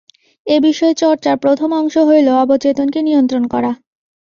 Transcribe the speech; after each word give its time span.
এ-বিষয়ে 0.47 0.93
চর্চার 0.95 1.35
প্রথম 1.37 1.69
অংশ 1.79 1.95
হইল 2.09 2.27
অবচেতনকে 2.43 2.99
নিয়ন্ত্রণ 3.01 3.43
করা। 3.53 3.71